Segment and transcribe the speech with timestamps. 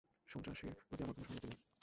[0.29, 1.59] সন্ত্রাসীর প্রতি আমার কোনো সহানুভূতি নেই।